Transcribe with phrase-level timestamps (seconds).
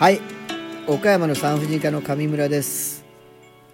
[0.00, 0.22] はい。
[0.86, 3.04] 岡山の産婦人科の上村です。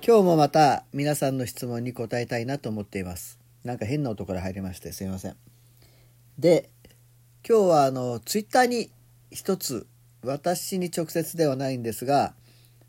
[0.04, 3.38] 今日もまた皆さんの質問に答えたいなと思っています。
[3.62, 5.37] なんか変な音から入りましてすいません。
[6.37, 6.69] で
[7.49, 8.91] 今日はあのツイッターに
[9.31, 9.86] 一つ
[10.25, 12.34] 私に直接ではないんですが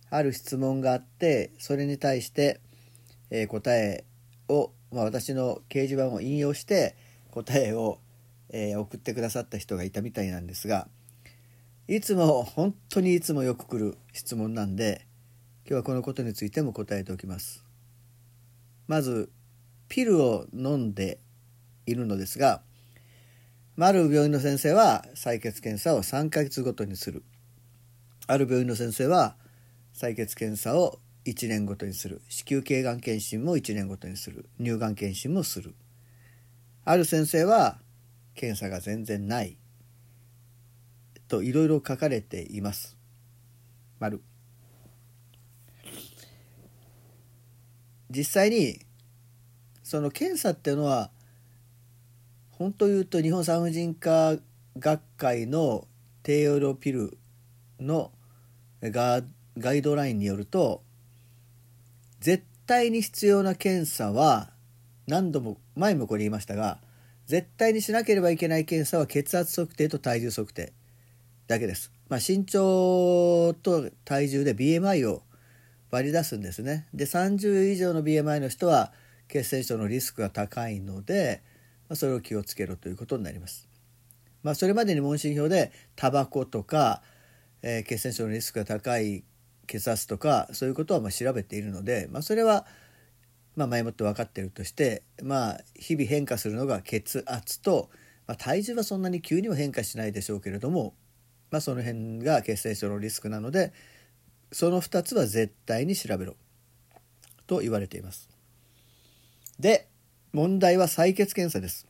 [0.09, 2.59] ある質問があってそれに対して、
[3.29, 4.03] えー答え
[4.49, 6.95] を、まあ、私の掲示板を引用して
[7.29, 7.99] 答えを、
[8.49, 10.87] えー送ってくださった人がいたみたいなんですが
[11.89, 15.07] いつも本当にいつもよく来る質問なんで
[15.65, 17.63] 今日はこのことについても答えておきます。
[18.87, 19.31] まず
[19.87, 21.19] ピルを飲んで
[21.85, 22.61] いるのですが
[23.79, 27.23] ある病院の先生は採血検査を3ヶ月ごとにする。
[28.27, 29.37] ある病院の先生は
[29.95, 32.21] 採血検査を1年ごとにする。
[32.27, 34.49] 子宮頸がん検診も1年ごとにする。
[34.59, 35.73] 乳がん検診もする。
[36.83, 37.79] ある先生は
[38.35, 39.57] 検査が全然ない。
[41.27, 42.97] といろいろ書かれています。
[43.99, 44.21] 丸
[48.09, 48.79] 実際に
[49.83, 51.11] その検査っていうのは
[52.51, 54.37] 本当言うと日本産婦人科
[54.79, 55.87] 学会の
[56.23, 57.17] 低用量ピル
[57.79, 58.11] の
[58.81, 59.21] ガ
[59.57, 60.83] ガイドラインによると
[62.19, 64.49] 絶対に必要な検査は
[65.07, 66.79] 何度も前もこれ言いましたが
[67.25, 70.73] 絶対にしなければいけない検査は血圧測定と体重測定
[71.47, 71.91] だけです。
[72.09, 75.23] まあ、身長と体重で BMI を
[75.91, 76.87] 割り出すんですね。
[76.93, 78.91] で30以上の BMI の人は
[79.27, 81.41] 血栓症のリスクが高いので、
[81.89, 83.67] まあ、それを気をつけろということになります。
[84.43, 87.01] まあ、それまでに問診票でタバコとか、
[87.61, 89.23] えー血栓症のリスクが高い
[89.67, 92.65] 血圧とかそういうことはまあ調べているので、まあ、それは
[93.55, 97.89] まあ前もって分かっているとして、まあ、日々変化するのが血圧と、
[98.27, 100.93] まあ、体重はそんなに急には変化しないでしょうけれども、
[101.49, 103.71] まあ、その辺が血栓症のリスクなので
[104.51, 106.35] その2つは絶対に調べろ
[107.47, 108.29] と言われています。
[109.59, 109.87] で
[110.33, 111.87] 問題は採血検査です。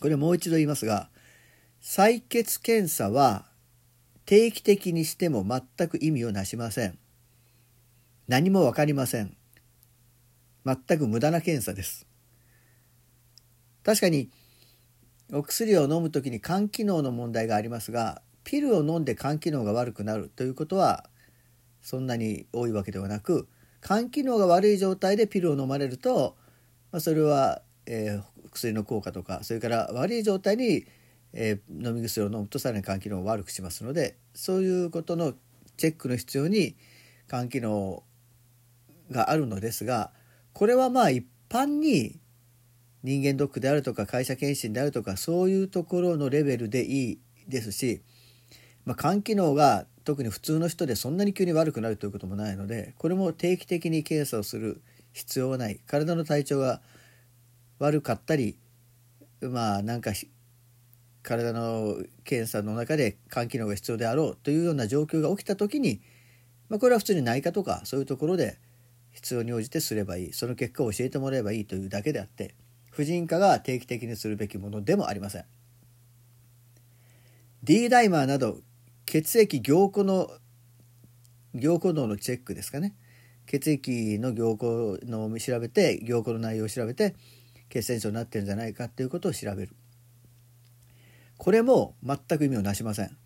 [0.00, 1.08] これもう一度言いますが
[1.82, 3.46] 採血検査は
[4.26, 6.98] 定期的にしても全く意味をなしません。
[8.26, 9.36] 何も分かりません。
[10.64, 12.06] 全く無駄な検査です。
[13.84, 14.30] 確かに
[15.32, 21.08] お薬を飲む時に肝機能の問題がありますがピルを飲んで肝機能が悪くなるということは
[21.82, 23.48] そんなに多いわけではなく
[23.82, 26.36] 肝機能が悪い状態でピルを飲まれると、
[26.92, 30.86] まあ、それは、えー薬の効果とかそれから悪い状態に、
[31.32, 35.34] えー飲み薬を飲むとさらに肝機能を悪くしますのでそういうことの
[35.76, 36.76] チェックの必要に
[37.28, 38.04] 肝機能
[39.10, 40.12] があるのですが
[40.52, 42.20] これはまあ一般に
[43.02, 47.18] 人間ドックであるとか会社検診であるとかそういうところのレベルでいい
[47.48, 48.00] ですし、
[48.84, 55.80] まあ、肝機能が特に普通の人でそんなに急に悪くなるということもないのでこれも定期的に検査をする必要はない。
[55.86, 56.80] 体の体調が
[57.78, 58.56] 悪かったり
[59.40, 60.12] まあなんか
[61.22, 66.00] 体の検査の中で肝機能が必要であろうというような状況が起きた時に、
[66.68, 68.58] まあ、これは普通に内科とかそういうところで
[69.12, 70.32] 必要に応じてすればいい。
[70.32, 72.54] その結果を教えてもらえばいいというだけであって
[72.90, 75.44] 婦人科が定期的にするべきものでもありません。
[77.62, 78.58] D ダイマーなど
[79.06, 80.30] 血液凝固の
[81.54, 82.94] 凝固度のチェックですかね。
[83.46, 87.14] 血液の凝固のを調べて凝固の内容を調べて
[87.68, 89.74] 血栓症になってるんじゃないかということを調べる。
[91.36, 93.16] これも全く意味をなしません。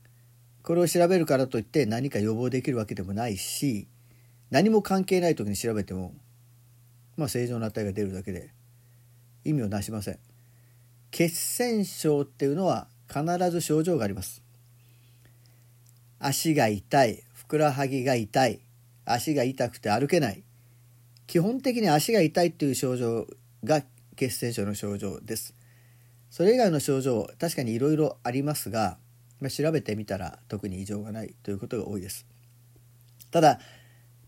[0.62, 3.89] これを調べるからといって何か予防できるわけでもないし
[4.50, 6.12] 何も関係ない時に調べても
[7.16, 8.50] まあ正常な値が出るだけで
[9.45, 10.19] 意味をなしません。
[11.10, 14.43] 血栓症っていうのは必ず症状があります。
[16.18, 18.60] 足が痛いふくらはぎが痛い
[19.04, 20.42] 足が痛くて歩けない。
[21.26, 23.26] 基本的に足が痛いっていう症状
[23.64, 23.82] が
[24.16, 25.54] 血栓症の症状です。
[26.30, 28.98] それ以外の症状確かにいろいろありますが、
[29.40, 32.26] まあ、調べてみたら特に異常がないということが多いです。
[33.30, 33.60] ただ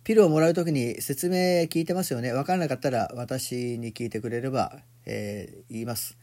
[0.02, 2.32] ピルをもらう時に説明聞いてますよね。
[2.32, 6.16] 分からなかったら私に聞いてくれれば、えー言います。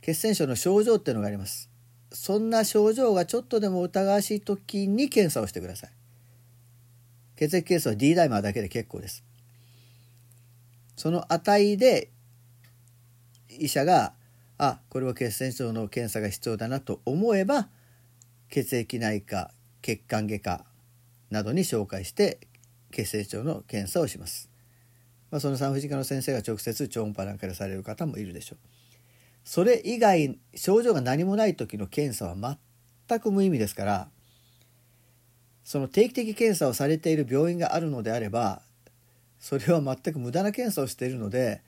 [0.00, 1.70] 血栓症の症状っていうのがあります。
[2.10, 5.90] そんな症状がちょっとでも疑わしい時に検査をしてください。
[7.36, 9.24] 血液検査は D ダイマーだけで結構です。
[10.96, 12.10] その値で
[13.48, 14.14] 医者が
[14.58, 17.68] あこれは血栓症の検査が必要だなと思えば
[18.50, 19.52] 血液内科
[19.82, 20.64] 血管外科
[21.30, 22.40] などに紹介して
[22.90, 24.50] 血栓症の検査をします、
[25.30, 28.58] まあ、その産婦人科の先生が直接超音波なんかでされる方もいるでしょう。
[29.48, 32.58] それ以外症状が何もない時の検査は
[33.08, 34.08] 全く無意味ですから
[35.64, 38.60] その定期的検査をされている病院があるのであれば
[39.40, 41.62] それは全く無駄な検査をしているので、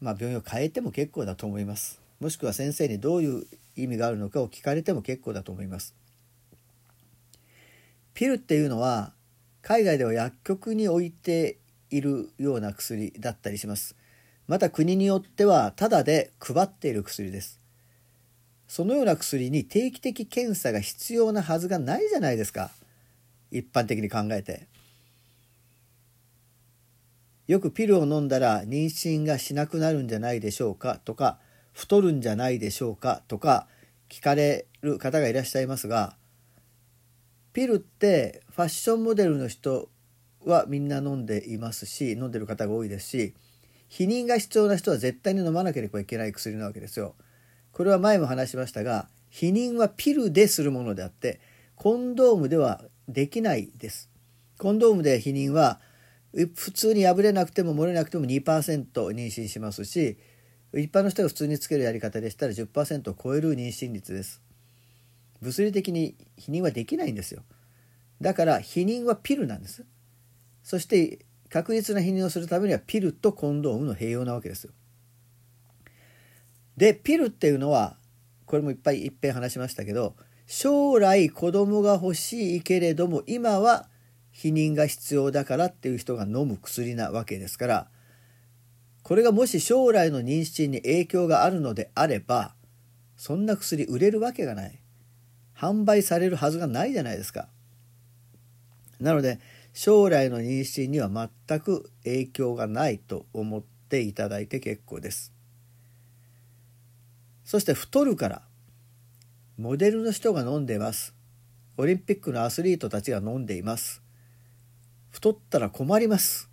[0.00, 2.00] まあ、病院を変えても結構だと思います。
[2.20, 5.96] もしくは先生にどういう意味があるのかを聞かれても結構だと思います。
[8.14, 9.12] ピルっていうのは
[9.62, 11.58] 海外では薬局に置いて
[11.90, 13.97] いるような薬だったりします。
[14.48, 17.60] また国によってはタダで配っている薬です。
[18.66, 22.70] そのような薬に定期的検査が必要なはずがないじゃないですか。
[23.50, 24.66] 一般的に考えて。
[27.46, 30.98] よくピルを飲んだら妊娠がしなくなるんじゃないでしょうか。
[31.04, 31.38] とか
[31.72, 33.22] 太るんじゃないでしょうか。
[33.28, 33.68] とか
[34.08, 36.16] 聞かれる方がいらっしゃいますが
[37.52, 39.88] ピルってファッションモデルの人
[40.44, 43.34] はみんな飲んでいますし飲んでる方が多いですし
[43.90, 47.14] 避妊が必要な人は絶対に飲まなければいけない薬なわけですよ。
[47.72, 51.40] これは前も話しましたが避妊はピルでするものであって
[51.76, 54.10] コンドームではできないです。
[54.58, 55.80] コンドームで避妊は
[56.54, 60.18] 普通に破れなくても漏れなくても2%妊娠しますし
[60.74, 64.42] 一般の人が普通につけるやり方でしたら10%を超える妊娠率です。
[65.40, 67.42] 物理的に避妊はできないんですよ。
[68.20, 69.84] だから避妊はピルなんです。
[70.62, 74.72] そして確実な避妊をするためにはピルとコンドームの併用なわけですよ。
[76.76, 77.96] でピルっていうのは
[78.46, 80.14] これもいっぱいいっぺん話しましたけど
[80.46, 83.88] 将来子供が欲しいけれども今は
[84.32, 87.88] 避妊が必要だからっていう人が飲む薬なわけですから
[89.02, 92.54] これがもし将来の妊娠に影響があるのであれば
[93.16, 94.78] そんな薬売れるわけがない
[95.56, 97.48] 販売されるはずがないじゃないですか
[99.00, 99.40] なので
[99.72, 105.32] 将来の妊娠には全く影響がないと思っていただいて結構です。
[107.44, 108.42] そして太るから
[109.56, 111.14] モデルの人が飲んでいます。
[111.76, 114.02] オリンピックのアスリートたちが飲んでいます。
[115.10, 116.48] 太ったら困ります。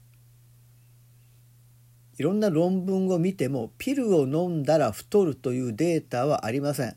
[2.17, 6.95] いろんな論文を見てもピルを飲んだら太るというデータはありません。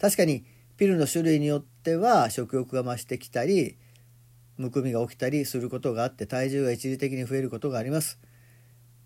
[0.00, 0.44] 確かに
[0.76, 3.78] ピルの種類によっては食欲が増してきたり
[4.56, 8.18] むくみが起きたりすることがあって体重が一時的に増えることがあります。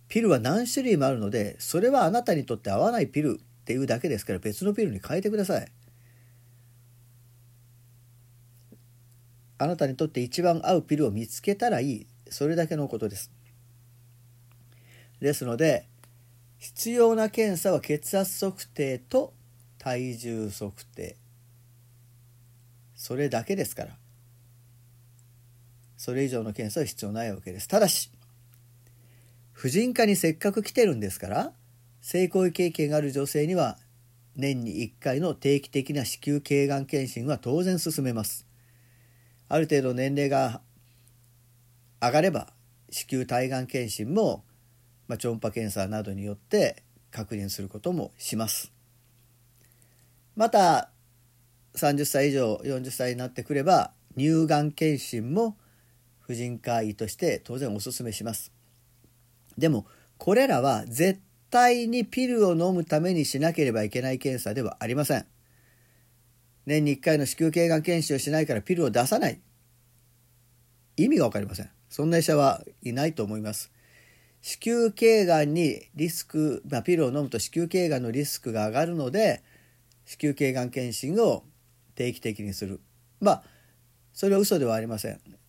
[0.09, 5.69] ピルは何種類もあるのでそれはあなたにとって合わないピルっていうだけですから別のピルに変えてください。
[9.59, 13.31] あなたにとって一番合うピルを見つけたらいいそれだけのことです。
[15.21, 15.87] ですので
[16.59, 19.33] 必要な検査は血圧測定と
[19.79, 21.17] 体重測定。
[22.95, 24.00] それだけですから。
[26.01, 28.11] それ以上の検査は必要ないわけですただし
[29.53, 31.53] 婦人科にせっかく来てるんですから
[32.01, 33.77] 性行為経験がある女性には
[34.35, 38.47] 年に1回の定期的な子宮頸がん検診は当然進めます。
[39.51, 40.63] ある程度年齢が
[42.01, 42.49] 上がれば
[42.89, 44.43] 子宮体がん検診も、
[45.07, 48.73] まあ、超音波検査などによって確認することもします。
[50.35, 50.89] また
[51.75, 55.59] 30歳以上40歳になってくれば乳がん検診も
[56.31, 58.53] 婦人科医として当然お勧めします。
[59.59, 59.85] でも
[60.17, 65.27] これらは絶対にピルを飲むためにしなければいけない検査ではありません。
[66.67, 69.41] 年に1回の子宮頸がん検診をしないからピルを出さない。
[70.97, 71.71] 意味が分かりません。
[71.89, 73.73] そんな医者はいないと思います。
[74.41, 79.43] 子宮頸がんにリスク、まあ、ピルを飲むと子宮頸がんのリスクが上がるので
[80.05, 81.43] 子宮頸がん検診を
[81.97, 82.81] 定期的にする。
[83.21, 83.43] まあ
[84.13, 85.40] それは嘘ではありません。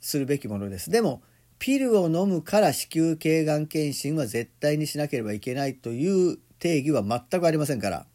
[0.00, 0.90] するべきものです。
[0.90, 1.22] でも
[1.58, 8.06] ピルを飲むから子宮頸がん検診は絶対にしなければいけないという定義は全くありませんから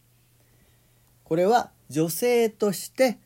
[1.23, 3.19] これは女性として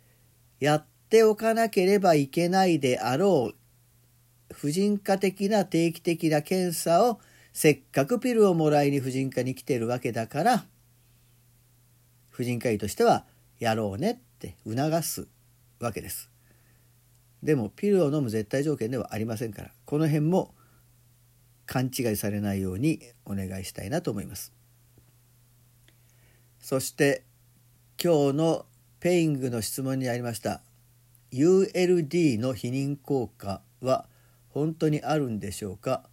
[0.60, 7.20] やっておかなければいけないであろう婦人科的な定期的な検査を
[7.54, 10.66] せっかくピルをもらいに婦人科に来てるわけだから
[12.30, 13.26] 婦人科医としては
[13.60, 15.28] やろうねって促す
[15.80, 16.29] わけです。
[17.42, 20.54] でもピルを飲む絶対条件ではありませんからこの辺も
[21.66, 24.54] 勘違いされないようにお願いしたいなと思います。
[26.60, 27.24] そして
[28.02, 28.66] 今日の
[29.00, 30.62] ペイングの質問にありました
[31.32, 34.08] ULD の避妊効果は
[34.50, 36.04] 本当にあるんでしょうか？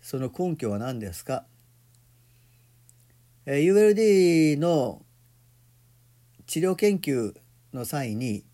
[0.00, 1.44] その根拠は何ですか
[3.44, 5.02] ？ULD の
[6.46, 7.34] 治療研究
[7.74, 8.45] の際に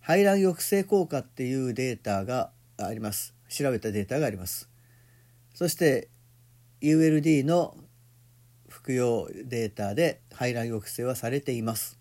[0.00, 3.34] 排卵抑制効果っていうデータがあります。
[3.48, 4.68] 調べたデータがあります。
[5.54, 6.08] そして
[6.80, 7.76] ULD の
[8.68, 11.98] 服用データで排卵抑制はされています。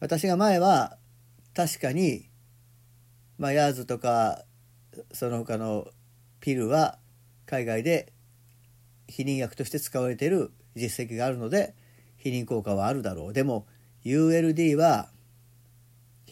[0.00, 0.98] 私が前は
[1.54, 2.32] 確かに
[3.42, 4.44] まあ、ヤーズとか
[5.12, 5.88] その他の
[6.38, 6.98] ピルは
[7.44, 8.12] 海外で
[9.08, 11.74] 避妊薬として使われている実績があるので
[12.22, 13.32] 避妊効果はあるだろう。
[13.32, 13.66] でも
[14.04, 15.08] ULD は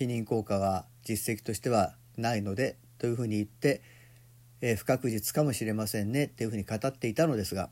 [0.01, 3.83] 避妊効果は実績としてはないのでというふうに言って、
[4.63, 7.69] えー、不確実かもしれませんねっていうふうに語っていたのですが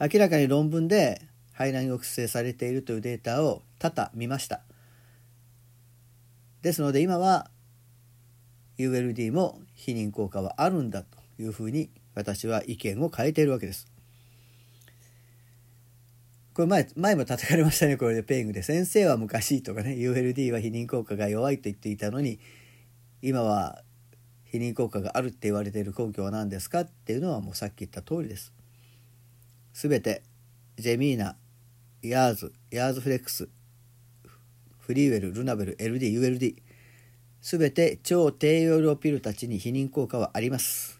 [0.00, 1.22] 明らかに論文で
[1.52, 4.62] 排卵抑制されているというデータを多々見ました
[6.62, 7.50] ですので今は
[8.78, 13.86] ULD も避妊効果はあるんだというふうに私は意見を変えているわけです。
[16.58, 22.40] これ前前も叩かれましたねこれでペイングで先生は昔とかね ULD は避妊効果が弱いと言っていたのに
[23.22, 23.84] 今は
[24.52, 28.52] 避妊効果があるって言われている根拠は何ですかっていうのはもうさっき言った通りです。
[29.72, 30.24] すべて
[30.76, 31.36] ジェミーナ
[32.02, 33.48] ヤーズヤーズフレックス
[34.80, 36.56] フリーウェルルナベル LDULD
[37.40, 40.97] すべて超低用量ピルたちに避妊効果はあります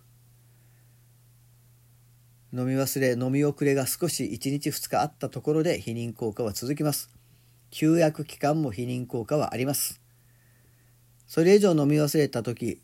[2.52, 7.10] 飲み忘れ飲み遅れが少し1日2日あったところで避妊効果は続きます。
[7.70, 10.00] 休薬期間も避妊効果はあります。
[11.26, 12.80] それ以上飲み忘れた時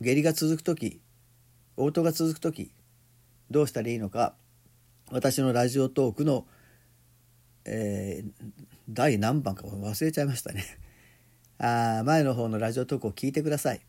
[0.00, 1.00] 下痢が続く時
[1.76, 2.70] 嘔吐が続く時
[3.50, 4.34] どうしたらいいのか
[5.10, 6.46] 私のラジオトークの、
[7.64, 8.30] えー、
[8.88, 10.64] 第何番か忘れちゃいましたね。
[11.58, 13.80] あ前の方のラジオトークを聞いてください。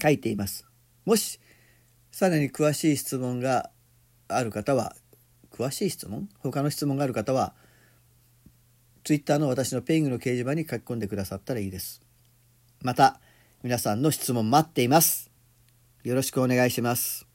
[0.00, 0.66] 書いています。
[1.04, 1.38] もし
[2.14, 3.70] さらに詳しい質問が
[4.28, 4.94] ある方は
[5.50, 6.28] 詳しい質問？
[6.38, 7.54] 他の質問がある方は
[9.02, 12.02] Twitter の私のペイングの掲示板に書き込んでくださったらいいです。
[12.82, 13.18] また
[13.64, 15.28] 皆さんの質問待っています。
[16.04, 17.26] よろしくお願いします。